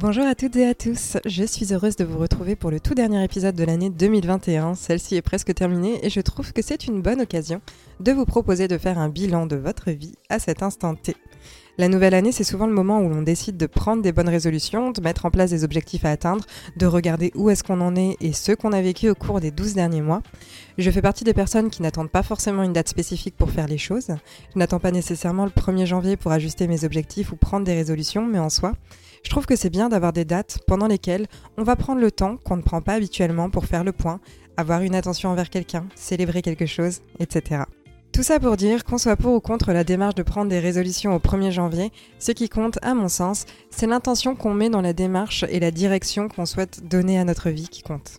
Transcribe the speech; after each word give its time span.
Bonjour 0.00 0.26
à 0.26 0.36
toutes 0.36 0.54
et 0.54 0.64
à 0.64 0.76
tous, 0.76 1.16
je 1.26 1.42
suis 1.42 1.74
heureuse 1.74 1.96
de 1.96 2.04
vous 2.04 2.18
retrouver 2.18 2.54
pour 2.54 2.70
le 2.70 2.78
tout 2.78 2.94
dernier 2.94 3.24
épisode 3.24 3.56
de 3.56 3.64
l'année 3.64 3.90
2021. 3.90 4.76
Celle-ci 4.76 5.16
est 5.16 5.22
presque 5.22 5.52
terminée 5.52 5.98
et 6.06 6.08
je 6.08 6.20
trouve 6.20 6.52
que 6.52 6.62
c'est 6.62 6.86
une 6.86 7.02
bonne 7.02 7.20
occasion 7.20 7.60
de 8.00 8.12
vous 8.12 8.24
proposer 8.24 8.68
de 8.68 8.78
faire 8.78 8.98
un 8.98 9.08
bilan 9.08 9.46
de 9.46 9.56
votre 9.56 9.90
vie 9.90 10.14
à 10.28 10.38
cet 10.38 10.62
instant 10.62 10.94
T. 10.94 11.16
La 11.80 11.86
nouvelle 11.86 12.14
année, 12.14 12.32
c'est 12.32 12.42
souvent 12.42 12.66
le 12.66 12.72
moment 12.72 13.00
où 13.00 13.08
l'on 13.08 13.22
décide 13.22 13.56
de 13.56 13.66
prendre 13.66 14.02
des 14.02 14.10
bonnes 14.10 14.28
résolutions, 14.28 14.90
de 14.90 15.00
mettre 15.00 15.26
en 15.26 15.30
place 15.30 15.50
des 15.50 15.62
objectifs 15.62 16.04
à 16.04 16.10
atteindre, 16.10 16.44
de 16.76 16.86
regarder 16.86 17.30
où 17.36 17.50
est-ce 17.50 17.62
qu'on 17.62 17.80
en 17.80 17.94
est 17.94 18.16
et 18.20 18.32
ce 18.32 18.50
qu'on 18.50 18.72
a 18.72 18.82
vécu 18.82 19.08
au 19.08 19.14
cours 19.14 19.38
des 19.38 19.52
12 19.52 19.74
derniers 19.74 20.02
mois. 20.02 20.20
Je 20.76 20.90
fais 20.90 21.02
partie 21.02 21.22
des 21.22 21.34
personnes 21.34 21.70
qui 21.70 21.82
n'attendent 21.82 22.10
pas 22.10 22.24
forcément 22.24 22.64
une 22.64 22.72
date 22.72 22.88
spécifique 22.88 23.36
pour 23.36 23.52
faire 23.52 23.68
les 23.68 23.78
choses. 23.78 24.08
Je 24.52 24.58
n'attends 24.58 24.80
pas 24.80 24.90
nécessairement 24.90 25.44
le 25.44 25.52
1er 25.52 25.86
janvier 25.86 26.16
pour 26.16 26.32
ajuster 26.32 26.66
mes 26.66 26.82
objectifs 26.82 27.30
ou 27.30 27.36
prendre 27.36 27.64
des 27.64 27.74
résolutions, 27.74 28.26
mais 28.26 28.40
en 28.40 28.50
soi, 28.50 28.72
je 29.22 29.30
trouve 29.30 29.46
que 29.46 29.54
c'est 29.54 29.70
bien 29.70 29.88
d'avoir 29.88 30.12
des 30.12 30.24
dates 30.24 30.58
pendant 30.66 30.88
lesquelles 30.88 31.28
on 31.58 31.62
va 31.62 31.76
prendre 31.76 32.00
le 32.00 32.10
temps 32.10 32.38
qu'on 32.38 32.56
ne 32.56 32.62
prend 32.62 32.82
pas 32.82 32.94
habituellement 32.94 33.50
pour 33.50 33.66
faire 33.66 33.84
le 33.84 33.92
point, 33.92 34.18
avoir 34.56 34.82
une 34.82 34.96
attention 34.96 35.30
envers 35.30 35.48
quelqu'un, 35.48 35.86
célébrer 35.94 36.42
quelque 36.42 36.66
chose, 36.66 37.02
etc. 37.20 37.62
Tout 38.18 38.24
ça 38.24 38.40
pour 38.40 38.56
dire 38.56 38.82
qu'on 38.82 38.98
soit 38.98 39.14
pour 39.14 39.34
ou 39.34 39.40
contre 39.40 39.72
la 39.72 39.84
démarche 39.84 40.16
de 40.16 40.24
prendre 40.24 40.50
des 40.50 40.58
résolutions 40.58 41.14
au 41.14 41.20
1er 41.20 41.52
janvier, 41.52 41.92
ce 42.18 42.32
qui 42.32 42.48
compte, 42.48 42.76
à 42.82 42.92
mon 42.92 43.06
sens, 43.06 43.46
c'est 43.70 43.86
l'intention 43.86 44.34
qu'on 44.34 44.52
met 44.52 44.70
dans 44.70 44.80
la 44.80 44.92
démarche 44.92 45.44
et 45.48 45.60
la 45.60 45.70
direction 45.70 46.26
qu'on 46.26 46.44
souhaite 46.44 46.88
donner 46.88 47.16
à 47.16 47.22
notre 47.22 47.48
vie 47.50 47.68
qui 47.68 47.82
compte. 47.82 48.18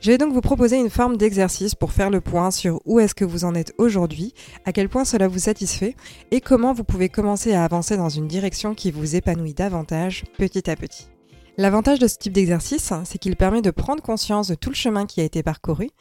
Je 0.00 0.10
vais 0.10 0.18
donc 0.18 0.32
vous 0.32 0.40
proposer 0.40 0.78
une 0.78 0.90
forme 0.90 1.16
d'exercice 1.16 1.76
pour 1.76 1.92
faire 1.92 2.10
le 2.10 2.20
point 2.20 2.50
sur 2.50 2.80
où 2.86 2.98
est-ce 2.98 3.14
que 3.14 3.24
vous 3.24 3.44
en 3.44 3.54
êtes 3.54 3.72
aujourd'hui, 3.78 4.34
à 4.64 4.72
quel 4.72 4.88
point 4.88 5.04
cela 5.04 5.28
vous 5.28 5.38
satisfait 5.38 5.94
et 6.32 6.40
comment 6.40 6.72
vous 6.72 6.82
pouvez 6.82 7.08
commencer 7.08 7.54
à 7.54 7.62
avancer 7.62 7.96
dans 7.96 8.08
une 8.08 8.26
direction 8.26 8.74
qui 8.74 8.90
vous 8.90 9.14
épanouit 9.14 9.54
davantage 9.54 10.24
petit 10.38 10.68
à 10.68 10.74
petit. 10.74 11.06
L'avantage 11.56 12.00
de 12.00 12.08
ce 12.08 12.18
type 12.18 12.32
d'exercice, 12.32 12.92
c'est 13.04 13.18
qu'il 13.18 13.36
permet 13.36 13.62
de 13.62 13.70
prendre 13.70 14.02
conscience 14.02 14.48
de 14.48 14.56
tout 14.56 14.70
le 14.70 14.74
chemin 14.74 15.06
qui 15.06 15.20
a 15.20 15.24
été 15.24 15.44
parcouru, 15.44 15.92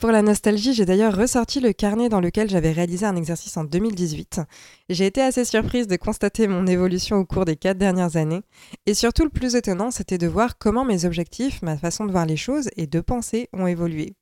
pour 0.00 0.10
la 0.10 0.22
nostalgie, 0.22 0.72
j'ai 0.72 0.86
d'ailleurs 0.86 1.14
ressorti 1.14 1.60
le 1.60 1.74
carnet 1.74 2.08
dans 2.08 2.20
lequel 2.20 2.48
j'avais 2.48 2.72
réalisé 2.72 3.04
un 3.04 3.16
exercice 3.16 3.58
en 3.58 3.64
2018. 3.64 4.40
J'ai 4.88 5.04
été 5.04 5.20
assez 5.20 5.44
surprise 5.44 5.86
de 5.86 5.96
constater 5.96 6.48
mon 6.48 6.66
évolution 6.66 7.18
au 7.18 7.26
cours 7.26 7.44
des 7.44 7.56
quatre 7.56 7.76
dernières 7.76 8.16
années. 8.16 8.40
Et 8.86 8.94
surtout, 8.94 9.24
le 9.24 9.30
plus 9.30 9.56
étonnant, 9.56 9.90
c'était 9.90 10.16
de 10.16 10.26
voir 10.26 10.56
comment 10.56 10.86
mes 10.86 11.04
objectifs, 11.04 11.60
ma 11.60 11.76
façon 11.76 12.06
de 12.06 12.12
voir 12.12 12.24
les 12.24 12.38
choses 12.38 12.70
et 12.76 12.86
de 12.86 13.00
penser 13.00 13.50
ont 13.52 13.66
évolué. 13.66 14.14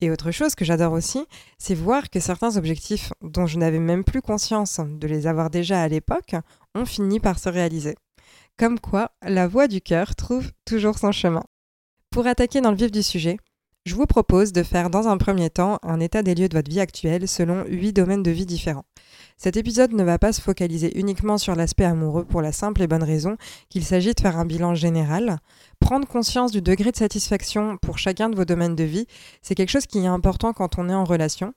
Et 0.00 0.12
autre 0.12 0.30
chose 0.30 0.54
que 0.54 0.64
j'adore 0.64 0.92
aussi, 0.92 1.26
c'est 1.58 1.74
voir 1.74 2.10
que 2.10 2.20
certains 2.20 2.56
objectifs 2.56 3.12
dont 3.20 3.46
je 3.46 3.58
n'avais 3.58 3.80
même 3.80 4.04
plus 4.04 4.22
conscience 4.22 4.80
de 4.80 5.08
les 5.08 5.26
avoir 5.26 5.50
déjà 5.50 5.82
à 5.82 5.88
l'époque 5.88 6.36
ont 6.76 6.86
fini 6.86 7.18
par 7.18 7.40
se 7.40 7.48
réaliser. 7.48 7.96
Comme 8.56 8.78
quoi, 8.78 9.10
la 9.22 9.48
voix 9.48 9.66
du 9.66 9.80
cœur 9.80 10.14
trouve 10.14 10.52
toujours 10.64 10.96
son 10.96 11.10
chemin. 11.10 11.42
Pour 12.10 12.26
attaquer 12.28 12.60
dans 12.60 12.70
le 12.70 12.76
vif 12.76 12.92
du 12.92 13.02
sujet, 13.02 13.36
je 13.88 13.94
vous 13.94 14.06
propose 14.06 14.52
de 14.52 14.62
faire 14.62 14.90
dans 14.90 15.08
un 15.08 15.16
premier 15.16 15.48
temps 15.48 15.78
un 15.82 15.98
état 15.98 16.22
des 16.22 16.34
lieux 16.34 16.50
de 16.50 16.56
votre 16.56 16.70
vie 16.70 16.78
actuelle 16.78 17.26
selon 17.26 17.64
huit 17.64 17.94
domaines 17.94 18.22
de 18.22 18.30
vie 18.30 18.44
différents. 18.44 18.84
Cet 19.38 19.56
épisode 19.56 19.92
ne 19.92 20.04
va 20.04 20.18
pas 20.18 20.34
se 20.34 20.42
focaliser 20.42 20.98
uniquement 20.98 21.38
sur 21.38 21.54
l'aspect 21.54 21.86
amoureux 21.86 22.26
pour 22.26 22.42
la 22.42 22.52
simple 22.52 22.82
et 22.82 22.86
bonne 22.86 23.02
raison 23.02 23.38
qu'il 23.70 23.84
s'agit 23.84 24.12
de 24.12 24.20
faire 24.20 24.36
un 24.36 24.44
bilan 24.44 24.74
général. 24.74 25.38
Prendre 25.80 26.06
conscience 26.06 26.52
du 26.52 26.60
degré 26.60 26.92
de 26.92 26.96
satisfaction 26.96 27.78
pour 27.78 27.96
chacun 27.96 28.28
de 28.28 28.36
vos 28.36 28.44
domaines 28.44 28.76
de 28.76 28.84
vie, 28.84 29.06
c'est 29.40 29.54
quelque 29.54 29.70
chose 29.70 29.86
qui 29.86 30.00
est 30.00 30.06
important 30.06 30.52
quand 30.52 30.78
on 30.78 30.90
est 30.90 30.94
en 30.94 31.04
relation. 31.04 31.54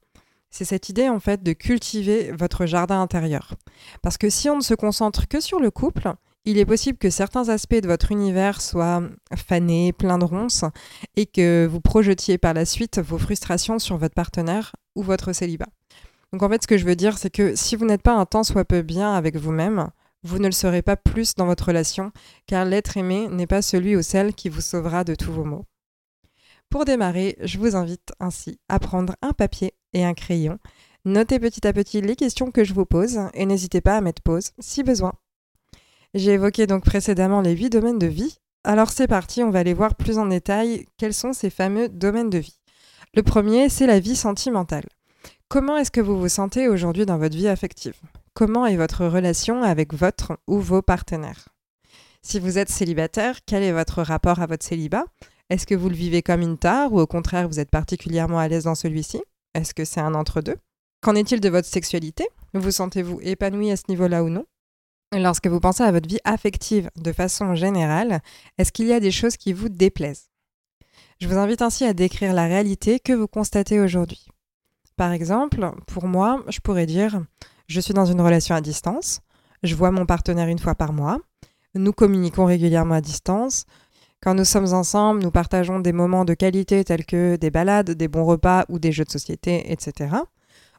C'est 0.50 0.66
cette 0.66 0.88
idée 0.88 1.09
en 1.09 1.20
fait 1.20 1.44
de 1.44 1.52
cultiver 1.52 2.31
votre 2.31 2.66
jardin 2.66 3.02
intérieur. 3.02 3.56
Parce 4.02 4.18
que 4.18 4.30
si 4.30 4.50
on 4.50 4.56
ne 4.56 4.64
se 4.64 4.74
concentre 4.74 5.28
que 5.28 5.41
sur 5.41 5.59
le 5.59 5.70
couple, 5.70 6.14
il 6.46 6.57
est 6.57 6.66
possible 6.66 6.97
que 6.97 7.09
certains 7.09 7.50
aspects 7.50 7.75
de 7.81 7.88
votre 7.88 8.12
univers 8.12 8.62
soient 8.62 9.03
fanés, 9.35 9.94
pleins 9.94 10.18
de 10.18 10.25
ronces, 10.25 10.66
et 11.16 11.25
que 11.25 11.68
vous 11.69 11.81
projetiez 11.81 12.38
par 12.38 12.53
la 12.53 12.66
suite 12.66 13.00
vos 13.00 13.18
frustrations 13.18 13.79
sur 13.79 13.97
votre 13.97 14.16
partenaire 14.16 14.75
ou 14.96 15.03
votre 15.03 15.34
célibat. 15.34 15.69
Donc 16.34 16.44
en 16.44 16.50
fait, 16.50 16.63
ce 16.63 16.68
que 16.68 16.78
je 16.78 16.85
veux 16.85 16.96
dire, 16.96 17.18
c'est 17.18 17.29
que 17.29 17.56
si 17.56 17.75
vous 17.75 17.85
n'êtes 17.85 18.02
pas 18.02 18.13
un 18.13 18.25
tant 18.25 18.44
soit 18.44 18.66
peu 18.66 18.81
bien 18.81 19.13
avec 19.13 19.35
vous-même, 19.35 19.90
vous 20.24 20.40
ne 20.40 20.46
le 20.46 20.52
serez 20.52 20.81
pas 20.81 20.96
plus 20.96 21.35
dans 21.35 21.46
votre 21.46 21.66
relation, 21.66 22.12
car 22.46 22.66
l'être 22.66 22.97
aimé 22.97 23.28
n'est 23.29 23.47
pas 23.47 23.62
celui 23.62 23.96
ou 23.96 24.02
celle 24.02 24.34
qui 24.34 24.50
vous 24.50 24.62
sauvera 24.62 25.03
de 25.03 25.16
tous 25.16 25.31
vos 25.31 25.44
maux. 25.44 25.66
Pour 26.69 26.85
démarrer, 26.85 27.38
je 27.41 27.58
vous 27.58 27.75
invite 27.75 28.13
ainsi 28.19 28.59
à 28.69 28.79
prendre 28.79 29.16
un 29.22 29.34
papier 29.34 29.73
et 29.94 30.06
un 30.06 30.13
crayon. 30.13 30.58
Notez 31.03 31.40
petit 31.40 31.68
à 31.68 31.73
petit 31.73 32.02
les 32.02 32.16
questions 32.16 32.52
que 32.52 32.63
je 32.63 32.73
vous 32.73 32.85
pose 32.85 33.19
et 33.34 33.46
n'hésitez 33.46 33.81
pas 33.81 33.97
à 33.97 34.02
mettre 34.02 34.22
pause 34.22 34.52
si 34.59 34.84
besoin. 34.84 35.13
J'ai 36.13 36.33
évoqué 36.33 36.67
donc 36.67 36.83
précédemment 36.83 37.39
les 37.39 37.55
huit 37.55 37.69
domaines 37.69 37.99
de 37.99 38.07
vie. 38.07 38.38
Alors 38.66 38.89
c'est 38.89 39.07
parti, 39.07 39.44
on 39.44 39.49
va 39.49 39.59
aller 39.59 39.73
voir 39.73 39.95
plus 39.95 40.17
en 40.17 40.25
détail 40.25 40.85
quels 40.97 41.13
sont 41.13 41.31
ces 41.31 41.49
fameux 41.49 41.88
domaines 41.88 42.29
de 42.29 42.38
vie. 42.38 42.59
Le 43.13 43.23
premier, 43.23 43.69
c'est 43.69 43.88
la 43.88 43.99
vie 43.99 44.17
sentimentale. 44.17 44.85
Comment 45.47 45.77
est-ce 45.77 45.91
que 45.91 46.01
vous 46.01 46.19
vous 46.19 46.29
sentez 46.29 46.67
aujourd'hui 46.67 47.05
dans 47.05 47.17
votre 47.17 47.35
vie 47.35 47.47
affective? 47.47 47.95
Comment 48.33 48.66
est 48.66 48.75
votre 48.75 49.05
relation 49.05 49.63
avec 49.63 49.94
votre 49.94 50.38
ou 50.47 50.59
vos 50.59 50.81
partenaires? 50.81 51.47
Si 52.22 52.39
vous 52.39 52.57
êtes 52.57 52.69
célibataire, 52.69 53.39
quel 53.45 53.63
est 53.63 53.72
votre 53.72 54.01
rapport 54.01 54.39
à 54.39 54.47
votre 54.47 54.66
célibat? 54.66 55.05
Est-ce 55.49 55.66
que 55.66 55.75
vous 55.75 55.89
le 55.89 55.95
vivez 55.95 56.22
comme 56.22 56.41
une 56.41 56.57
tare 56.57 56.91
ou 56.91 56.99
au 56.99 57.07
contraire 57.07 57.47
vous 57.47 57.59
êtes 57.59 57.72
particulièrement 57.72 58.39
à 58.39 58.49
l'aise 58.49 58.66
dans 58.66 58.75
celui-ci? 58.75 59.22
Est-ce 59.53 59.73
que 59.73 59.85
c'est 59.85 60.01
un 60.01 60.13
entre-deux? 60.13 60.57
Qu'en 61.01 61.16
est-il 61.16 61.39
de 61.39 61.49
votre 61.49 61.67
sexualité? 61.67 62.28
Vous 62.53 62.72
sentez-vous 62.72 63.19
épanoui 63.22 63.72
à 63.72 63.78
ce 63.78 63.83
niveau-là 63.88 64.23
ou 64.23 64.29
non? 64.29 64.45
Lorsque 65.13 65.47
vous 65.47 65.59
pensez 65.59 65.83
à 65.83 65.91
votre 65.91 66.07
vie 66.07 66.22
affective 66.23 66.89
de 66.95 67.11
façon 67.11 67.53
générale, 67.53 68.22
est-ce 68.57 68.72
qu'il 68.72 68.88
y 68.88 68.94
a 68.94 69.01
des 69.01 69.11
choses 69.11 69.35
qui 69.35 69.51
vous 69.51 69.67
déplaisent? 69.67 70.29
Je 71.19 71.27
vous 71.27 71.38
invite 71.38 71.61
ainsi 71.61 71.83
à 71.83 71.94
décrire 71.94 72.33
la 72.33 72.45
réalité 72.45 73.01
que 73.01 73.11
vous 73.11 73.27
constatez 73.27 73.81
aujourd'hui. 73.81 74.25
Par 74.95 75.11
exemple, 75.11 75.69
pour 75.88 76.07
moi, 76.07 76.41
je 76.47 76.59
pourrais 76.59 76.85
dire 76.85 77.22
je 77.67 77.81
suis 77.81 77.94
dans 77.94 78.05
une 78.05 78.22
relation 78.22 78.55
à 78.55 78.61
distance, 78.61 79.19
je 79.63 79.75
vois 79.75 79.91
mon 79.91 80.05
partenaire 80.05 80.47
une 80.47 80.59
fois 80.59 80.75
par 80.75 80.94
mois, 80.94 81.19
nous 81.75 81.91
communiquons 81.91 82.45
régulièrement 82.45 82.95
à 82.95 83.01
distance, 83.01 83.66
quand 84.22 84.33
nous 84.33 84.45
sommes 84.45 84.73
ensemble, 84.73 85.22
nous 85.22 85.31
partageons 85.31 85.79
des 85.79 85.93
moments 85.93 86.25
de 86.25 86.35
qualité 86.35 86.85
tels 86.85 87.05
que 87.05 87.35
des 87.35 87.51
balades, 87.51 87.91
des 87.91 88.07
bons 88.07 88.25
repas 88.25 88.66
ou 88.69 88.79
des 88.79 88.91
jeux 88.91 89.03
de 89.03 89.11
société, 89.11 89.72
etc. 89.72 90.16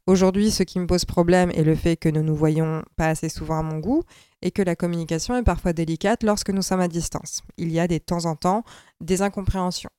Aujourd'hui, 0.07 0.51
ce 0.51 0.65
qui 0.65 0.81
me 0.81 0.87
pose 0.87 1.05
problème 1.05 1.53
est 1.53 1.63
le 1.63 1.77
fait 1.77 1.97
que 1.97 2.09
nous 2.09 2.25
nous 2.25 2.35
voyons 2.35 2.83
pas 2.97 3.09
assez 3.09 3.29
souvent 3.29 3.61
à 3.61 3.63
mon 3.63 3.79
goût 3.79 4.03
et 4.43 4.51
que 4.51 4.63
la 4.63 4.75
communication 4.75 5.37
est 5.37 5.45
parfois 5.45 5.73
délicate 5.73 6.25
lorsque 6.25 6.51
nous 6.51 6.63
sommes 6.63 6.81
à 6.81 6.89
distance. 6.89 7.43
Il 7.57 7.71
y 7.71 7.79
a 7.79 7.87
des 7.87 8.01
temps 8.01 8.25
en 8.25 8.35
temps 8.35 8.65
des 9.01 9.23
incompréhensions. 9.23 9.91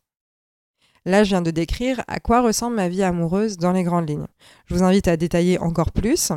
Là, 1.05 1.23
je 1.23 1.29
viens 1.29 1.41
de 1.41 1.51
décrire 1.51 2.01
à 2.07 2.19
quoi 2.19 2.41
ressemble 2.41 2.75
ma 2.75 2.89
vie 2.89 3.03
amoureuse 3.03 3.57
dans 3.57 3.71
les 3.71 3.83
grandes 3.83 4.09
lignes. 4.09 4.27
Je 4.65 4.75
vous 4.75 4.83
invite 4.83 5.07
à 5.07 5.15
détailler 5.15 5.57
encore 5.59 5.91
plus. 5.91 6.33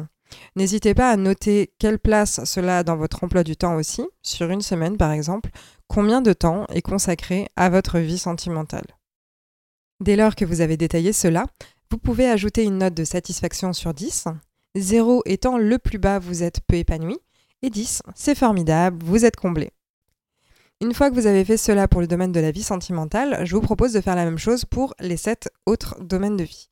N'hésitez 0.54 0.94
pas 0.94 1.10
à 1.10 1.16
noter 1.16 1.72
quelle 1.78 1.98
place 1.98 2.44
cela 2.44 2.78
a 2.78 2.82
dans 2.84 2.96
votre 2.96 3.22
emploi 3.24 3.42
du 3.42 3.56
temps 3.56 3.76
aussi, 3.76 4.06
sur 4.22 4.50
une 4.50 4.60
semaine 4.60 4.96
par 4.96 5.10
exemple, 5.12 5.50
combien 5.88 6.20
de 6.20 6.32
temps 6.32 6.66
est 6.72 6.82
consacré 6.82 7.48
à 7.56 7.68
votre 7.68 7.98
vie 7.98 8.18
sentimentale. 8.18 8.86
Dès 10.00 10.16
lors 10.16 10.34
que 10.34 10.44
vous 10.44 10.60
avez 10.60 10.76
détaillé 10.76 11.12
cela, 11.12 11.46
vous 11.90 11.98
pouvez 11.98 12.28
ajouter 12.28 12.64
une 12.64 12.78
note 12.78 12.94
de 12.94 13.04
satisfaction 13.04 13.72
sur 13.72 13.94
10. 13.94 14.26
0 14.76 15.22
étant 15.24 15.56
le 15.56 15.78
plus 15.78 15.98
bas, 15.98 16.18
vous 16.18 16.42
êtes 16.42 16.60
peu 16.66 16.76
épanoui. 16.76 17.18
Et 17.62 17.70
10, 17.70 18.02
c'est 18.14 18.34
formidable, 18.34 19.04
vous 19.04 19.24
êtes 19.24 19.36
comblé. 19.36 19.70
Une 20.82 20.92
fois 20.92 21.08
que 21.08 21.14
vous 21.14 21.26
avez 21.26 21.44
fait 21.44 21.56
cela 21.56 21.88
pour 21.88 22.02
le 22.02 22.06
domaine 22.06 22.32
de 22.32 22.40
la 22.40 22.50
vie 22.50 22.62
sentimentale, 22.62 23.40
je 23.46 23.54
vous 23.54 23.62
propose 23.62 23.94
de 23.94 24.00
faire 24.00 24.14
la 24.16 24.26
même 24.26 24.36
chose 24.36 24.66
pour 24.66 24.94
les 25.00 25.16
7 25.16 25.48
autres 25.64 25.96
domaines 26.02 26.36
de 26.36 26.44
vie. 26.44 26.68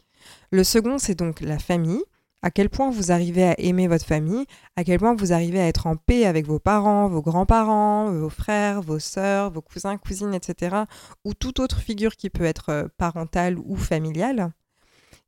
Le 0.50 0.62
second, 0.62 0.98
c'est 0.98 1.14
donc 1.14 1.40
la 1.40 1.58
famille. 1.58 2.02
À 2.42 2.50
quel 2.50 2.68
point 2.68 2.90
vous 2.90 3.10
arrivez 3.10 3.44
à 3.44 3.58
aimer 3.58 3.88
votre 3.88 4.04
famille, 4.04 4.44
à 4.76 4.84
quel 4.84 4.98
point 4.98 5.14
vous 5.14 5.32
arrivez 5.32 5.58
à 5.58 5.66
être 5.66 5.86
en 5.86 5.96
paix 5.96 6.26
avec 6.26 6.46
vos 6.46 6.58
parents, 6.58 7.08
vos 7.08 7.22
grands-parents, 7.22 8.12
vos 8.12 8.28
frères, 8.28 8.82
vos 8.82 8.98
sœurs, 8.98 9.50
vos 9.50 9.62
cousins, 9.62 9.96
cousines, 9.96 10.34
etc. 10.34 10.76
Ou 11.24 11.32
toute 11.32 11.58
autre 11.58 11.80
figure 11.80 12.16
qui 12.16 12.28
peut 12.28 12.44
être 12.44 12.68
euh, 12.68 12.88
parentale 12.98 13.56
ou 13.58 13.76
familiale. 13.76 14.52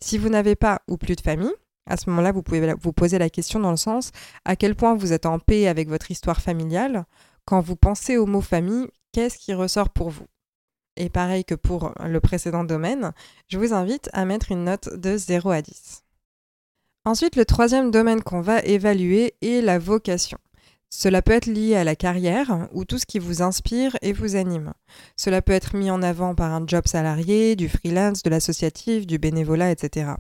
Si 0.01 0.19
vous 0.19 0.29
n'avez 0.29 0.57
pas 0.57 0.83
ou 0.89 0.97
plus 0.97 1.17
de 1.17 1.21
famille, 1.21 1.55
à 1.87 1.97
ce 1.97 2.11
moment-là, 2.11 2.33
vous 2.33 2.43
pouvez 2.43 2.75
vous 2.75 2.93
poser 2.93 3.19
la 3.19 3.31
question 3.31 3.61
dans 3.61 3.71
le 3.71 3.77
sens 3.77 4.11
à 4.45 4.57
quel 4.57 4.75
point 4.75 4.95
vous 4.95 5.13
êtes 5.13 5.27
en 5.27 5.39
paix 5.39 5.69
avec 5.69 5.89
votre 5.89 6.11
histoire 6.11 6.41
familiale, 6.41 7.07
quand 7.45 7.61
vous 7.61 7.77
pensez 7.77 8.17
au 8.17 8.27
mot 8.27 8.41
famille, 8.41 8.89
qu'est-ce 9.13 9.39
qui 9.39 9.55
ressort 9.55 9.91
pour 9.91 10.11
vous? 10.11 10.27
Et 10.97 11.11
pareil 11.11 11.45
que 11.45 11.55
pour 11.55 11.93
le 12.05 12.21
précédent 12.21 12.65
domaine, 12.65 13.13
je 13.49 13.59
vous 13.59 13.73
invite 13.73 14.09
à 14.13 14.25
mettre 14.25 14.51
une 14.51 14.65
note 14.65 14.89
de 14.95 15.17
0 15.17 15.51
à 15.51 15.63
10. 15.63 16.03
Ensuite, 17.05 17.37
le 17.37 17.45
troisième 17.45 17.93
domaine 17.93 18.23
qu'on 18.23 18.41
va 18.41 18.61
évaluer 18.61 19.35
est 19.41 19.61
la 19.63 19.79
vocation. 19.79 20.39
Cela 20.91 21.21
peut 21.21 21.33
être 21.33 21.47
lié 21.47 21.77
à 21.77 21.85
la 21.85 21.97
carrière 21.97 22.69
ou 22.73 22.85
tout 22.85 22.99
ce 22.99 23.07
qui 23.07 23.19
vous 23.19 23.43
inspire 23.43 23.97
et 24.03 24.13
vous 24.13 24.37
anime. 24.37 24.73
Cela 25.17 25.43
peut 25.43 25.53
être 25.53 25.77
mis 25.77 25.91
en 25.91 26.03
avant 26.03 26.35
par 26.35 26.53
un 26.53 26.67
job 26.67 26.87
salarié, 26.87 27.57
du 27.57 27.69
freelance, 27.69 28.23
de 28.23 28.31
l'associatif, 28.31 29.07
du 29.07 29.19
bénévolat, 29.19 29.71
etc. 29.71 30.13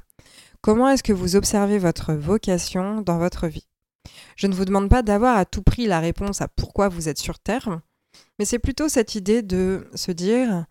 Comment 0.60 0.88
est-ce 0.88 1.02
que 1.02 1.12
vous 1.12 1.36
observez 1.36 1.78
votre 1.78 2.12
vocation 2.12 3.00
dans 3.00 3.18
votre 3.18 3.46
vie? 3.46 3.68
Je 4.36 4.46
ne 4.46 4.54
vous 4.54 4.64
demande 4.64 4.90
pas 4.90 5.02
d'avoir 5.02 5.36
à 5.36 5.44
tout 5.44 5.62
prix 5.62 5.86
la 5.86 6.00
réponse 6.00 6.40
à 6.40 6.48
pourquoi 6.48 6.88
vous 6.88 7.08
êtes 7.08 7.18
sur 7.18 7.38
Terre, 7.38 7.80
mais 8.38 8.44
c'est 8.44 8.58
plutôt 8.58 8.88
cette 8.88 9.14
idée 9.14 9.42
de 9.42 9.88
se 9.94 10.12
dire 10.12 10.66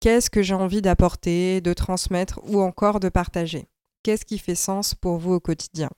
qu'est-ce 0.00 0.30
que 0.30 0.42
j'ai 0.42 0.54
envie 0.54 0.82
d'apporter, 0.82 1.60
de 1.60 1.72
transmettre 1.72 2.40
ou 2.44 2.60
encore 2.60 3.00
de 3.00 3.08
partager? 3.08 3.68
Qu'est-ce 4.02 4.24
qui 4.24 4.38
fait 4.38 4.54
sens 4.54 4.94
pour 4.94 5.18
vous 5.18 5.34
au 5.34 5.40
quotidien? 5.40 5.90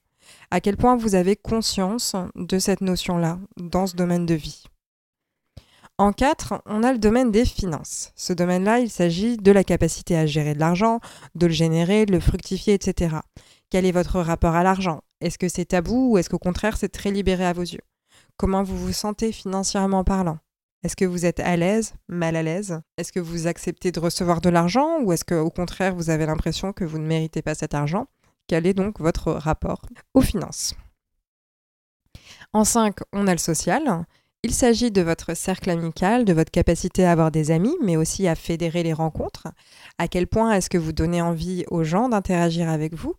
À 0.50 0.60
quel 0.60 0.76
point 0.76 0.96
vous 0.96 1.14
avez 1.14 1.36
conscience 1.36 2.14
de 2.34 2.58
cette 2.58 2.80
notion-là 2.80 3.38
dans 3.56 3.86
ce 3.86 3.96
domaine 3.96 4.26
de 4.26 4.34
vie? 4.34 4.64
En 5.96 6.12
4, 6.12 6.62
on 6.66 6.82
a 6.82 6.92
le 6.92 6.98
domaine 6.98 7.30
des 7.30 7.44
finances. 7.44 8.12
Ce 8.16 8.32
domaine-là, 8.32 8.80
il 8.80 8.90
s'agit 8.90 9.36
de 9.36 9.52
la 9.52 9.62
capacité 9.62 10.16
à 10.16 10.26
gérer 10.26 10.54
de 10.54 10.58
l'argent, 10.58 10.98
de 11.36 11.46
le 11.46 11.52
générer, 11.52 12.04
de 12.04 12.12
le 12.12 12.18
fructifier, 12.18 12.74
etc. 12.74 13.16
Quel 13.70 13.86
est 13.86 13.92
votre 13.92 14.20
rapport 14.20 14.54
à 14.54 14.64
l'argent? 14.64 15.02
Est-ce 15.20 15.38
que 15.38 15.48
c'est 15.48 15.66
tabou 15.66 16.12
ou 16.12 16.18
est-ce 16.18 16.28
qu'au 16.28 16.38
contraire 16.38 16.76
c'est 16.76 16.88
très 16.88 17.10
libéré 17.10 17.46
à 17.46 17.52
vos 17.52 17.62
yeux? 17.62 17.80
Comment 18.36 18.64
vous 18.64 18.76
vous 18.76 18.92
sentez 18.92 19.30
financièrement 19.30 20.02
parlant? 20.02 20.38
Est-ce 20.82 20.96
que 20.96 21.04
vous 21.04 21.24
êtes 21.24 21.40
à 21.40 21.56
l'aise, 21.56 21.94
mal 22.08 22.36
à 22.36 22.42
l'aise? 22.42 22.80
Est-ce 22.98 23.12
que 23.12 23.20
vous 23.20 23.46
acceptez 23.46 23.90
de 23.90 24.00
recevoir 24.00 24.40
de 24.40 24.50
l'argent 24.50 25.00
ou 25.00 25.12
est-ce 25.12 25.24
qu'au 25.24 25.50
contraire 25.50 25.94
vous 25.94 26.10
avez 26.10 26.26
l'impression 26.26 26.72
que 26.72 26.84
vous 26.84 26.98
ne 26.98 27.06
méritez 27.06 27.40
pas 27.40 27.54
cet 27.54 27.72
argent? 27.72 28.06
Quel 28.46 28.66
est 28.66 28.74
donc 28.74 29.00
votre 29.00 29.32
rapport 29.32 29.82
aux 30.12 30.20
finances? 30.20 30.74
En 32.52 32.64
5, 32.64 32.96
on 33.12 33.26
a 33.26 33.32
le 33.32 33.38
social. 33.38 34.06
Il 34.42 34.52
s'agit 34.52 34.90
de 34.90 35.00
votre 35.00 35.34
cercle 35.34 35.70
amical, 35.70 36.26
de 36.26 36.34
votre 36.34 36.50
capacité 36.50 37.04
à 37.04 37.12
avoir 37.12 37.30
des 37.30 37.50
amis, 37.50 37.74
mais 37.82 37.96
aussi 37.96 38.28
à 38.28 38.34
fédérer 38.34 38.82
les 38.82 38.92
rencontres. 38.92 39.48
À 39.96 40.06
quel 40.06 40.26
point 40.26 40.52
est-ce 40.52 40.68
que 40.68 40.78
vous 40.78 40.92
donnez 40.92 41.22
envie 41.22 41.64
aux 41.70 41.82
gens 41.82 42.10
d'interagir 42.10 42.68
avec 42.68 42.94
vous? 42.94 43.14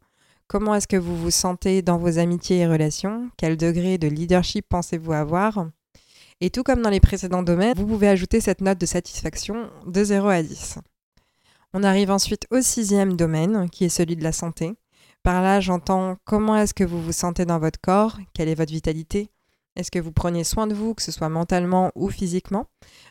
Comment 0.48 0.76
est-ce 0.76 0.88
que 0.88 0.96
vous 0.96 1.18
vous 1.18 1.32
sentez 1.32 1.82
dans 1.82 1.98
vos 1.98 2.20
amitiés 2.20 2.60
et 2.60 2.68
relations? 2.68 3.32
Quel 3.38 3.58
degré 3.58 3.98
de 3.98 4.08
leadership 4.08 4.68
pensez-vous 4.70 5.14
avoir? 5.14 5.68
Et 6.42 6.52
tout 6.52 6.62
comme 6.62 6.84
dans 6.84 6.92
les 6.92 7.00
précédents 7.00 7.42
domaines, 7.42 7.76
vous 7.76 7.88
pouvez 7.88 8.10
ajouter 8.10 8.42
cette 8.42 8.62
note 8.62 8.78
de 8.78 8.86
satisfaction 8.86 9.72
de 9.88 10.04
0 10.04 10.28
à 10.28 10.44
10. 10.44 10.78
On 11.74 11.84
arrive 11.84 12.12
ensuite 12.12 12.46
au 12.52 12.62
sixième 12.62 13.16
domaine, 13.16 13.68
qui 13.72 13.86
est 13.86 13.90
celui 13.90 14.16
de 14.16 14.24
la 14.24 14.32
santé. 14.32 14.76
Par 15.26 15.42
là, 15.42 15.60
j'entends 15.60 16.18
comment 16.24 16.56
est-ce 16.56 16.76
que 16.76 16.84
vous 16.84 17.02
vous 17.02 17.12
sentez 17.12 17.46
dans 17.46 17.58
votre 17.58 17.82
corps, 17.82 18.20
quelle 18.36 18.48
est 18.48 18.54
votre 18.54 18.72
vitalité, 18.72 19.32
est-ce 19.76 19.90
que 19.90 19.98
vous 19.98 20.12
prenez 20.12 20.44
soin 20.44 20.68
de 20.68 20.76
vous, 20.76 20.94
que 20.94 21.02
ce 21.02 21.12
soit 21.12 21.30
mentalement 21.30 21.92
ou 21.96 22.12
physiquement? 22.12 22.68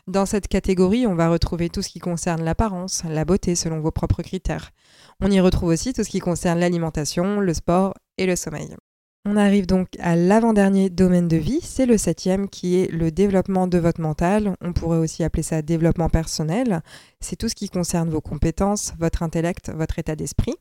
Dans 0.07 0.25
cette 0.25 0.47
catégorie, 0.47 1.07
on 1.07 1.15
va 1.15 1.27
retrouver 1.27 1.67
tout 1.67 1.81
ce 1.81 1.89
qui 1.89 1.99
concerne 1.99 2.41
l'apparence, 2.41 3.03
la 3.03 3.25
beauté 3.25 3.53
selon 3.55 3.81
vos 3.81 3.91
propres 3.91 4.23
critères. 4.23 4.71
On 5.19 5.29
y 5.29 5.41
retrouve 5.41 5.67
aussi 5.67 5.91
tout 5.91 6.05
ce 6.05 6.09
qui 6.09 6.19
concerne 6.19 6.57
l'alimentation, 6.57 7.41
le 7.41 7.53
sport 7.53 7.93
et 8.17 8.25
le 8.25 8.37
sommeil. 8.37 8.77
On 9.25 9.35
arrive 9.35 9.65
donc 9.65 9.89
à 9.99 10.15
l'avant-dernier 10.15 10.89
domaine 10.89 11.27
de 11.27 11.35
vie, 11.35 11.59
c'est 11.61 11.85
le 11.85 11.97
septième 11.97 12.47
qui 12.47 12.77
est 12.77 12.89
le 12.93 13.11
développement 13.11 13.67
de 13.67 13.77
votre 13.77 13.99
mental. 13.99 14.55
On 14.61 14.71
pourrait 14.71 14.99
aussi 14.99 15.25
appeler 15.25 15.43
ça 15.43 15.61
développement 15.61 16.07
personnel. 16.07 16.81
C'est 17.19 17.35
tout 17.35 17.49
ce 17.49 17.55
qui 17.55 17.67
concerne 17.67 18.09
vos 18.09 18.21
compétences, 18.21 18.93
votre 18.99 19.21
intellect, 19.21 19.69
votre 19.75 19.99
état 19.99 20.15
d'esprit. 20.15 20.55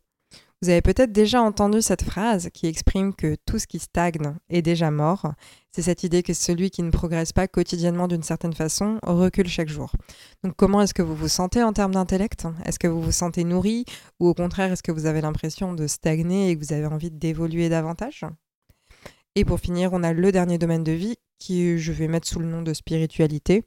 Vous 0.64 0.70
avez 0.70 0.80
peut-être 0.80 1.12
déjà 1.12 1.42
entendu 1.42 1.82
cette 1.82 2.02
phrase 2.02 2.48
qui 2.54 2.68
exprime 2.68 3.14
que 3.14 3.36
tout 3.44 3.58
ce 3.58 3.66
qui 3.66 3.78
stagne 3.78 4.34
est 4.48 4.62
déjà 4.62 4.90
mort. 4.90 5.34
C'est 5.70 5.82
cette 5.82 6.04
idée 6.04 6.22
que 6.22 6.32
celui 6.32 6.70
qui 6.70 6.82
ne 6.82 6.88
progresse 6.88 7.34
pas 7.34 7.46
quotidiennement 7.46 8.08
d'une 8.08 8.22
certaine 8.22 8.54
façon 8.54 8.98
recule 9.02 9.46
chaque 9.46 9.68
jour. 9.68 9.92
Donc 10.42 10.54
comment 10.56 10.80
est-ce 10.80 10.94
que 10.94 11.02
vous 11.02 11.14
vous 11.14 11.28
sentez 11.28 11.62
en 11.62 11.74
termes 11.74 11.92
d'intellect? 11.92 12.46
Est-ce 12.64 12.78
que 12.78 12.86
vous 12.86 13.02
vous 13.02 13.12
sentez 13.12 13.44
nourri 13.44 13.84
ou 14.20 14.26
au 14.26 14.32
contraire 14.32 14.72
est-ce 14.72 14.82
que 14.82 14.90
vous 14.90 15.04
avez 15.04 15.20
l'impression 15.20 15.74
de 15.74 15.86
stagner 15.86 16.48
et 16.48 16.56
que 16.56 16.64
vous 16.64 16.72
avez 16.72 16.86
envie 16.86 17.10
d'évoluer 17.10 17.68
davantage? 17.68 18.24
Et 19.34 19.44
pour 19.44 19.60
finir, 19.60 19.90
on 19.92 20.02
a 20.02 20.14
le 20.14 20.32
dernier 20.32 20.56
domaine 20.56 20.82
de 20.82 20.92
vie 20.92 21.16
qui 21.38 21.76
je 21.76 21.92
vais 21.92 22.08
mettre 22.08 22.26
sous 22.26 22.38
le 22.38 22.46
nom 22.46 22.62
de 22.62 22.72
spiritualité. 22.72 23.64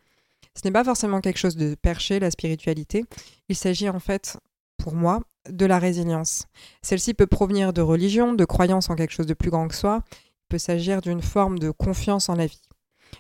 Ce 0.56 0.62
n'est 0.66 0.74
pas 0.74 0.84
forcément 0.84 1.22
quelque 1.22 1.38
chose 1.38 1.58
de 1.58 1.76
perché, 1.76 2.20
la 2.20 2.32
spiritualité. 2.32 3.06
Il 3.50 3.56
s'agit 3.56 3.88
en 3.88 4.00
fait, 4.00 4.40
pour 4.78 4.96
moi, 4.96 5.22
de 5.50 5.66
la 5.66 5.80
résilience. 5.80 6.46
Celle-ci 6.82 7.14
peut 7.14 7.28
provenir 7.28 7.74
de 7.74 7.82
religion, 7.82 8.34
de 8.34 8.46
croyance 8.46 8.90
en 8.90 8.96
quelque 8.96 9.14
chose 9.14 9.26
de 9.26 9.34
plus 9.34 9.50
grand 9.50 9.68
que 9.68 9.76
soi, 9.76 10.04
il 10.12 10.48
peut 10.50 10.58
s'agir 10.58 11.02
d'une 11.02 11.22
forme 11.22 11.60
de 11.60 11.72
confiance 11.72 12.30
en 12.30 12.36
la 12.36 12.48
vie. 12.48 12.62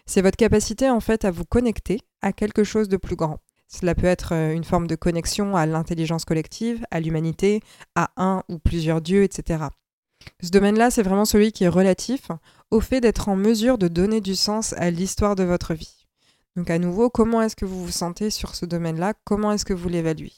C'est 0.05 0.21
votre 0.21 0.37
capacité 0.37 0.89
en 0.89 0.99
fait 0.99 1.25
à 1.25 1.31
vous 1.31 1.45
connecter 1.45 2.01
à 2.21 2.33
quelque 2.33 2.63
chose 2.63 2.89
de 2.89 2.97
plus 2.97 3.15
grand. 3.15 3.39
Cela 3.67 3.95
peut 3.95 4.07
être 4.07 4.33
euh, 4.33 4.53
une 4.53 4.63
forme 4.63 4.87
de 4.87 4.95
connexion 4.95 5.55
à 5.55 5.65
l'intelligence 5.65 6.23
collective, 6.23 6.85
à 6.89 6.99
l'humanité, 6.99 7.61
à 7.95 8.11
un 8.15 8.43
ou 8.47 8.59
plusieurs 8.59 9.01
dieux, 9.01 9.23
etc. 9.23 9.65
Ce 10.41 10.49
domaine-là, 10.49 10.89
c'est 10.89 11.03
vraiment 11.03 11.25
celui 11.25 11.51
qui 11.51 11.65
est 11.65 11.69
relatif 11.69 12.29
au 12.71 12.79
fait 12.79 13.01
d'être 13.01 13.29
en 13.29 13.35
mesure 13.35 13.77
de 13.77 13.87
donner 13.87 14.21
du 14.21 14.35
sens 14.35 14.73
à 14.73 14.89
l'histoire 14.89 15.35
de 15.35 15.43
votre 15.43 15.73
vie. 15.73 16.07
Donc 16.55 16.69
à 16.69 16.79
nouveau, 16.79 17.09
comment 17.09 17.41
est-ce 17.41 17.55
que 17.55 17.65
vous 17.65 17.85
vous 17.85 17.91
sentez 17.91 18.29
sur 18.29 18.55
ce 18.55 18.65
domaine-là? 18.65 19.13
Comment 19.25 19.51
est-ce 19.51 19.65
que 19.65 19.73
vous 19.73 19.89
l'évaluez? 19.89 20.33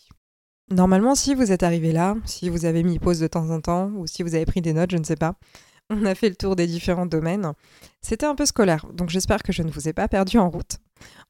Normalement, 0.71 1.15
si 1.15 1.33
vous 1.33 1.51
êtes 1.51 1.63
arrivé 1.63 1.91
là, 1.91 2.15
si 2.25 2.47
vous 2.47 2.65
avez 2.65 2.83
mis 2.83 2.99
pause 2.99 3.19
de 3.19 3.27
temps 3.27 3.49
en 3.49 3.59
temps, 3.59 3.91
ou 3.95 4.05
si 4.05 4.21
vous 4.21 4.35
avez 4.35 4.45
pris 4.45 4.61
des 4.61 4.73
notes, 4.73 4.91
je 4.91 4.97
ne 4.97 5.03
sais 5.03 5.15
pas, 5.15 5.35
on 5.89 6.05
a 6.05 6.13
fait 6.13 6.29
le 6.29 6.35
tour 6.35 6.55
des 6.55 6.67
différents 6.67 7.07
domaines. 7.07 7.53
C'était 8.01 8.27
un 8.27 8.35
peu 8.35 8.45
scolaire, 8.45 8.85
donc 8.93 9.09
j'espère 9.09 9.41
que 9.41 9.51
je 9.51 9.63
ne 9.63 9.71
vous 9.71 9.87
ai 9.87 9.93
pas 9.93 10.07
perdu 10.07 10.37
en 10.37 10.49
route. 10.49 10.77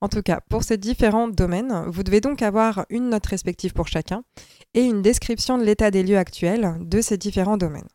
En 0.02 0.10
tout 0.10 0.22
cas, 0.22 0.42
pour 0.50 0.64
ces 0.64 0.78
différents 0.78 1.30
domaines, 1.30 1.86
vous 1.88 2.04
devez 2.04 2.20
donc 2.20 2.42
avoir 2.42 2.86
une 2.90 3.10
note 3.10 3.26
respective 3.28 3.72
pour 3.72 3.88
chacun 3.88 4.24
et 4.74 4.82
une 4.82 5.02
description 5.02 5.58
de 5.58 5.64
l'état 5.64 5.90
des 5.90 6.04
lieux 6.04 6.18
actuels 6.18 6.76
de 6.82 7.00
ces 7.00 7.18
différents 7.18 7.58
domaines. 7.58 7.88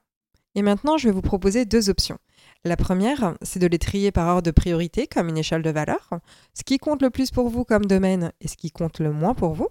Et 0.55 0.63
maintenant, 0.63 0.97
je 0.97 1.09
vais 1.09 1.15
vous 1.15 1.21
proposer 1.21 1.67
deux 1.67 1.91
options. 1.91 2.19
La 2.65 2.77
première, 2.77 3.37
c'est 3.43 3.59
de 3.59 3.67
les 3.67 3.79
trier 3.79 4.13
par 4.13 4.29
ordre 4.29 4.43
de 4.43 4.51
priorité 4.51 5.07
comme 5.07 5.29
une 5.29 5.37
échelle 5.37 5.63
de 5.63 5.71
valeur, 5.71 6.09
ce 6.55 6.63
qui 6.63 6.79
compte 6.79 7.03
le 7.03 7.11
plus 7.11 7.31
pour 7.31 7.51
vous 7.51 7.65
comme 7.65 7.85
domaine 7.85 8.33
et 8.41 8.49
ce 8.49 8.57
qui 8.57 8.71
compte 8.71 9.01
le 9.01 9.13
moins 9.13 9.35
pour 9.35 9.53
vous. 9.53 9.69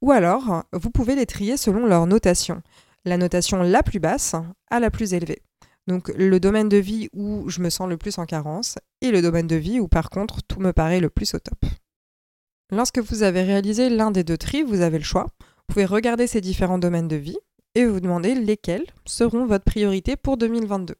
Ou 0.00 0.12
alors, 0.12 0.64
vous 0.72 0.90
pouvez 0.90 1.14
les 1.14 1.26
trier 1.26 1.56
selon 1.56 1.86
leur 1.86 2.06
notation, 2.06 2.62
la 3.04 3.16
notation 3.16 3.62
la 3.62 3.82
plus 3.82 4.00
basse 4.00 4.34
à 4.70 4.80
la 4.80 4.90
plus 4.90 5.14
élevée. 5.14 5.42
Donc 5.88 6.12
le 6.16 6.38
domaine 6.38 6.68
de 6.68 6.76
vie 6.76 7.08
où 7.14 7.48
je 7.48 7.60
me 7.60 7.70
sens 7.70 7.88
le 7.88 7.96
plus 7.96 8.18
en 8.18 8.26
carence 8.26 8.76
et 9.00 9.10
le 9.10 9.22
domaine 9.22 9.46
de 9.46 9.56
vie 9.56 9.80
où 9.80 9.88
par 9.88 10.10
contre 10.10 10.42
tout 10.42 10.60
me 10.60 10.72
paraît 10.72 11.00
le 11.00 11.08
plus 11.08 11.34
au 11.34 11.38
top. 11.38 11.64
Lorsque 12.70 12.98
vous 12.98 13.22
avez 13.22 13.42
réalisé 13.42 13.88
l'un 13.88 14.10
des 14.10 14.22
deux 14.22 14.36
tris, 14.36 14.62
vous 14.62 14.82
avez 14.82 14.98
le 14.98 15.04
choix. 15.04 15.26
Vous 15.40 15.74
pouvez 15.74 15.86
regarder 15.86 16.26
ces 16.26 16.42
différents 16.42 16.78
domaines 16.78 17.08
de 17.08 17.16
vie 17.16 17.38
et 17.74 17.86
vous 17.86 18.00
demander 18.00 18.34
lesquels 18.34 18.84
seront 19.06 19.46
votre 19.46 19.64
priorité 19.64 20.16
pour 20.16 20.36
2022. 20.36 20.94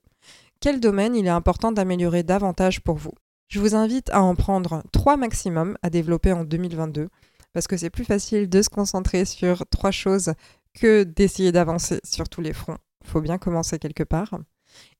Quel 0.61 0.81
domaine 0.81 1.15
il 1.15 1.27
est 1.27 1.31
important 1.31 1.71
d'améliorer 1.71 2.23
davantage 2.23 2.81
pour 2.81 2.97
vous? 2.97 3.13
Je 3.49 3.61
vous 3.61 3.75
invite 3.75 4.11
à 4.11 4.23
en 4.23 4.35
prendre 4.35 4.83
trois 4.93 5.19
maximum 5.19 5.77
à 5.83 5.91
développer 5.91 6.33
en 6.33 6.45
2022 6.45 7.09
parce 7.53 7.67
que 7.67 7.77
c'est 7.77 7.91
plus 7.91 8.05
facile 8.05 8.49
de 8.49 8.63
se 8.63 8.69
concentrer 8.69 9.25
sur 9.25 9.67
trois 9.67 9.91
choses 9.91 10.33
que 10.75 11.03
d'essayer 11.03 11.53
d'avancer 11.53 12.01
sur 12.05 12.29
tous 12.29 12.41
les 12.41 12.53
fronts. 12.53 12.79
Il 13.05 13.11
faut 13.11 13.21
bien 13.21 13.39
commencer 13.39 13.79
quelque 13.79 14.05
part. 14.05 14.39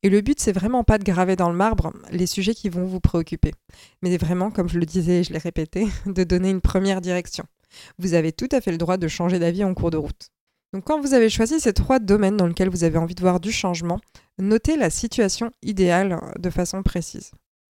Et 0.03 0.09
le 0.09 0.21
but, 0.21 0.41
c'est 0.41 0.53
vraiment 0.53 0.85
pas 0.85 0.99
de 0.99 1.05
graver 1.05 1.37
dans 1.37 1.51
le 1.51 1.57
marbre 1.57 1.93
les 2.11 2.27
sujets 2.27 2.55
qui 2.55 2.69
vont 2.69 2.85
vous 2.85 3.01
préoccuper, 3.01 3.53
mais 4.03 4.17
vraiment, 4.17 4.51
comme 4.51 4.69
je 4.69 4.79
le 4.79 4.87
disais 4.87 5.21
et 5.21 5.25
je 5.25 5.33
l'ai 5.33 5.39
répété, 5.39 5.87
de 6.07 6.25
donner 6.25 6.51
une 6.51 6.61
première 6.61 7.01
direction. 7.01 7.45
Vous 7.99 8.15
avez 8.15 8.33
tout 8.33 8.49
à 8.53 8.61
fait 8.61 8.73
le 8.73 8.79
droit 8.79 8.97
de 8.97 9.09
changer 9.09 9.39
d'avis 9.39 9.65
en 9.65 9.75
cours 9.75 9.91
de 9.91 9.99
route. 9.99 10.31
Donc 10.73 10.85
quand 10.85 11.01
vous 11.01 11.15
avez 11.15 11.31
choisi 11.31 11.61
ces 11.61 11.73
trois 11.73 11.99
domaines 11.99 12.37
dans 12.37 12.47
lesquels 12.47 12.69
vous 12.69 12.85
avez 12.85 12.99
envie 12.99 13.15
de 13.15 13.21
voir 13.21 13.41
du 13.41 13.53
changement, 13.53 14.01
notez 14.39 14.77
la 14.77 14.91
situation 14.91 15.51
idéale 15.63 16.21
de 16.39 16.51
façon 16.51 16.83
précise. 16.83 17.33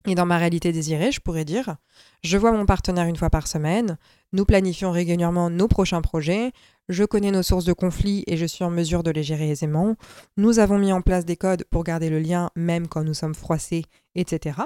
Et 0.08 0.15
dans 0.15 0.25
ma 0.25 0.38
réalité 0.38 0.72
désirée, 0.72 1.12
je 1.12 1.20
pourrais 1.20 1.46
dire, 1.46 1.75
je 2.24 2.38
vois 2.38 2.51
mon 2.51 2.65
partenaire 2.65 3.05
une 3.05 3.15
fois 3.15 3.29
par 3.29 3.48
semaine, 3.48 3.98
nous 4.34 4.46
planifions 4.46 4.91
régulièrement 4.91 5.51
nos 5.51 5.67
prochains 5.67 6.01
projets, 6.01 6.51
je 6.89 7.03
connais 7.03 7.29
nos 7.29 7.43
sources 7.43 7.65
de 7.65 7.74
conflits 7.74 8.24
et 8.25 8.36
je 8.36 8.46
suis 8.46 8.63
en 8.63 8.72
mesure 8.72 9.03
de 9.03 9.12
les 9.12 9.22
gérer 9.22 9.50
aisément, 9.50 9.96
nous 10.38 10.58
avons 10.58 10.79
mis 10.79 10.91
en 10.91 11.01
place 11.01 11.25
des 11.25 11.38
codes 11.38 11.65
pour 11.70 11.84
garder 11.84 12.10
le 12.10 12.20
lien 12.20 12.50
même 12.55 12.88
quand 12.88 13.03
nous 13.03 13.13
sommes 13.13 13.36
froissés, 13.36 13.86
etc. 14.15 14.60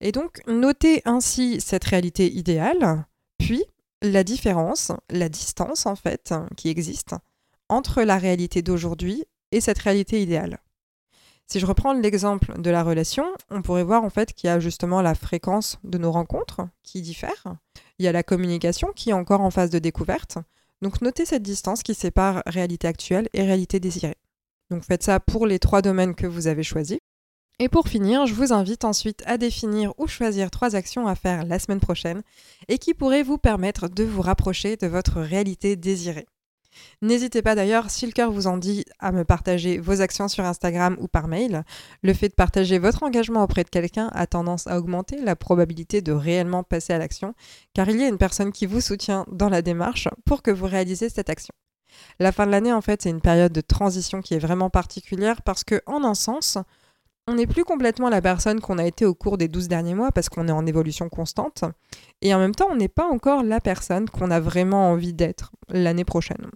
Et 0.00 0.12
donc, 0.12 0.40
notez 0.46 1.02
ainsi 1.04 1.60
cette 1.60 1.84
réalité 1.84 2.32
idéale, 2.32 3.04
puis 3.38 3.64
la 4.00 4.22
différence, 4.22 4.92
la 5.10 5.28
distance 5.28 5.86
en 5.86 5.96
fait, 5.96 6.32
qui 6.56 6.68
existe 6.68 7.14
entre 7.68 8.02
la 8.02 8.16
réalité 8.16 8.62
d'aujourd'hui 8.62 9.24
et 9.52 9.60
cette 9.60 9.78
réalité 9.78 10.22
idéale. 10.22 10.60
Si 11.50 11.58
je 11.58 11.66
reprends 11.66 11.94
l'exemple 11.94 12.62
de 12.62 12.70
la 12.70 12.84
relation, 12.84 13.24
on 13.50 13.60
pourrait 13.60 13.82
voir 13.82 14.04
en 14.04 14.10
fait 14.10 14.34
qu'il 14.34 14.46
y 14.46 14.50
a 14.52 14.60
justement 14.60 15.02
la 15.02 15.16
fréquence 15.16 15.80
de 15.82 15.98
nos 15.98 16.12
rencontres 16.12 16.60
qui 16.84 17.02
diffère. 17.02 17.56
Il 17.98 18.04
y 18.04 18.08
a 18.08 18.12
la 18.12 18.22
communication 18.22 18.92
qui 18.94 19.10
est 19.10 19.14
encore 19.14 19.40
en 19.40 19.50
phase 19.50 19.70
de 19.70 19.80
découverte. 19.80 20.38
Donc 20.80 21.02
notez 21.02 21.26
cette 21.26 21.42
distance 21.42 21.82
qui 21.82 21.94
sépare 21.94 22.44
réalité 22.46 22.86
actuelle 22.86 23.28
et 23.32 23.42
réalité 23.42 23.80
désirée. 23.80 24.14
Donc 24.70 24.84
faites 24.84 25.02
ça 25.02 25.18
pour 25.18 25.44
les 25.44 25.58
trois 25.58 25.82
domaines 25.82 26.14
que 26.14 26.28
vous 26.28 26.46
avez 26.46 26.62
choisis. 26.62 27.00
Et 27.58 27.68
pour 27.68 27.88
finir, 27.88 28.26
je 28.26 28.34
vous 28.34 28.52
invite 28.52 28.84
ensuite 28.84 29.24
à 29.26 29.36
définir 29.36 29.92
ou 29.98 30.06
choisir 30.06 30.52
trois 30.52 30.76
actions 30.76 31.08
à 31.08 31.16
faire 31.16 31.44
la 31.44 31.58
semaine 31.58 31.80
prochaine 31.80 32.22
et 32.68 32.78
qui 32.78 32.94
pourraient 32.94 33.24
vous 33.24 33.38
permettre 33.38 33.88
de 33.88 34.04
vous 34.04 34.22
rapprocher 34.22 34.76
de 34.76 34.86
votre 34.86 35.20
réalité 35.20 35.74
désirée. 35.74 36.28
N'hésitez 37.02 37.42
pas 37.42 37.54
d'ailleurs, 37.54 37.90
si 37.90 38.06
le 38.06 38.12
cœur 38.12 38.30
vous 38.30 38.46
en 38.46 38.56
dit, 38.56 38.84
à 38.98 39.12
me 39.12 39.24
partager 39.24 39.78
vos 39.78 40.00
actions 40.00 40.28
sur 40.28 40.44
Instagram 40.44 40.96
ou 41.00 41.08
par 41.08 41.28
mail. 41.28 41.64
Le 42.02 42.12
fait 42.12 42.28
de 42.28 42.34
partager 42.34 42.78
votre 42.78 43.02
engagement 43.02 43.42
auprès 43.42 43.64
de 43.64 43.70
quelqu'un 43.70 44.08
a 44.12 44.26
tendance 44.26 44.66
à 44.66 44.78
augmenter 44.78 45.20
la 45.20 45.36
probabilité 45.36 46.02
de 46.02 46.12
réellement 46.12 46.62
passer 46.62 46.92
à 46.92 46.98
l'action, 46.98 47.34
car 47.74 47.88
il 47.88 48.00
y 48.00 48.04
a 48.04 48.08
une 48.08 48.18
personne 48.18 48.52
qui 48.52 48.66
vous 48.66 48.80
soutient 48.80 49.26
dans 49.30 49.48
la 49.48 49.62
démarche 49.62 50.08
pour 50.24 50.42
que 50.42 50.50
vous 50.50 50.66
réalisez 50.66 51.08
cette 51.08 51.30
action. 51.30 51.54
La 52.18 52.32
fin 52.32 52.46
de 52.46 52.52
l'année, 52.52 52.72
en 52.72 52.80
fait, 52.80 53.02
c'est 53.02 53.10
une 53.10 53.20
période 53.20 53.52
de 53.52 53.60
transition 53.60 54.20
qui 54.20 54.34
est 54.34 54.38
vraiment 54.38 54.70
particulière 54.70 55.42
parce 55.42 55.64
que, 55.64 55.82
en 55.86 56.04
un 56.04 56.14
sens, 56.14 56.58
on 57.26 57.34
n'est 57.34 57.46
plus 57.46 57.64
complètement 57.64 58.08
la 58.08 58.20
personne 58.20 58.60
qu'on 58.60 58.78
a 58.78 58.84
été 58.84 59.04
au 59.04 59.14
cours 59.14 59.38
des 59.38 59.48
12 59.48 59.68
derniers 59.68 59.94
mois 59.94 60.10
parce 60.12 60.28
qu'on 60.28 60.48
est 60.48 60.52
en 60.52 60.66
évolution 60.66 61.08
constante. 61.08 61.64
Et 62.22 62.34
en 62.34 62.38
même 62.38 62.54
temps, 62.54 62.68
on 62.70 62.76
n'est 62.76 62.88
pas 62.88 63.06
encore 63.06 63.42
la 63.42 63.60
personne 63.60 64.08
qu'on 64.08 64.30
a 64.30 64.40
vraiment 64.40 64.90
envie 64.90 65.12
d'être 65.12 65.52
l'année 65.68 66.04
prochaine. 66.04 66.50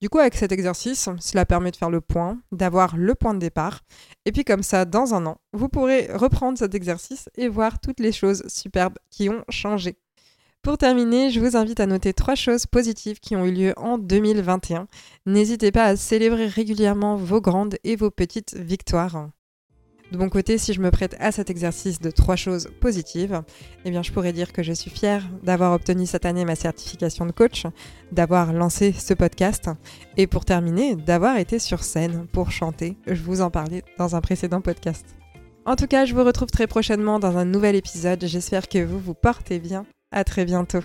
Du 0.00 0.08
coup, 0.08 0.18
avec 0.18 0.36
cet 0.36 0.52
exercice, 0.52 1.08
cela 1.18 1.44
permet 1.44 1.72
de 1.72 1.76
faire 1.76 1.90
le 1.90 2.00
point, 2.00 2.40
d'avoir 2.52 2.96
le 2.96 3.16
point 3.16 3.34
de 3.34 3.40
départ. 3.40 3.80
Et 4.26 4.32
puis 4.32 4.44
comme 4.44 4.62
ça, 4.62 4.84
dans 4.84 5.12
un 5.12 5.26
an, 5.26 5.38
vous 5.52 5.68
pourrez 5.68 6.08
reprendre 6.12 6.56
cet 6.56 6.74
exercice 6.74 7.28
et 7.36 7.48
voir 7.48 7.80
toutes 7.80 7.98
les 7.98 8.12
choses 8.12 8.44
superbes 8.46 8.98
qui 9.10 9.28
ont 9.28 9.42
changé. 9.48 9.96
Pour 10.62 10.78
terminer, 10.78 11.30
je 11.30 11.40
vous 11.40 11.56
invite 11.56 11.80
à 11.80 11.86
noter 11.86 12.12
trois 12.12 12.34
choses 12.36 12.66
positives 12.66 13.18
qui 13.18 13.34
ont 13.34 13.44
eu 13.44 13.52
lieu 13.52 13.74
en 13.76 13.98
2021. 13.98 14.86
N'hésitez 15.26 15.72
pas 15.72 15.84
à 15.84 15.96
célébrer 15.96 16.46
régulièrement 16.46 17.16
vos 17.16 17.40
grandes 17.40 17.76
et 17.84 17.96
vos 17.96 18.10
petites 18.10 18.54
victoires. 18.54 19.30
De 20.10 20.16
mon 20.16 20.30
côté, 20.30 20.56
si 20.56 20.72
je 20.72 20.80
me 20.80 20.90
prête 20.90 21.16
à 21.20 21.32
cet 21.32 21.50
exercice 21.50 22.00
de 22.00 22.10
trois 22.10 22.36
choses 22.36 22.68
positives, 22.80 23.42
eh 23.84 23.90
bien, 23.90 24.02
je 24.02 24.10
pourrais 24.10 24.32
dire 24.32 24.52
que 24.52 24.62
je 24.62 24.72
suis 24.72 24.90
fière 24.90 25.28
d'avoir 25.42 25.72
obtenu 25.74 26.06
cette 26.06 26.24
année 26.24 26.46
ma 26.46 26.54
certification 26.54 27.26
de 27.26 27.32
coach, 27.32 27.64
d'avoir 28.10 28.52
lancé 28.54 28.92
ce 28.92 29.12
podcast 29.12 29.68
et 30.16 30.26
pour 30.26 30.46
terminer, 30.46 30.96
d'avoir 30.96 31.36
été 31.36 31.58
sur 31.58 31.84
scène 31.84 32.26
pour 32.32 32.50
chanter. 32.50 32.96
Je 33.06 33.22
vous 33.22 33.42
en 33.42 33.50
parlais 33.50 33.82
dans 33.98 34.16
un 34.16 34.22
précédent 34.22 34.62
podcast. 34.62 35.04
En 35.66 35.76
tout 35.76 35.86
cas, 35.86 36.06
je 36.06 36.14
vous 36.14 36.24
retrouve 36.24 36.48
très 36.48 36.66
prochainement 36.66 37.18
dans 37.18 37.36
un 37.36 37.44
nouvel 37.44 37.76
épisode. 37.76 38.24
J'espère 38.24 38.68
que 38.68 38.82
vous 38.82 38.98
vous 38.98 39.12
portez 39.12 39.58
bien. 39.58 39.84
À 40.10 40.24
très 40.24 40.46
bientôt. 40.46 40.80